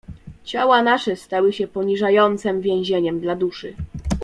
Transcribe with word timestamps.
"Ciała 0.43 0.81
nasze 0.83 1.15
stały 1.15 1.53
się 1.53 1.67
poniżającem 1.67 2.61
więzieniem 2.61 3.19
dla 3.19 3.35
duszy." 3.35 3.73